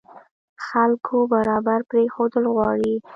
[0.67, 2.93] خلکو برابر پرېښودل غواړي.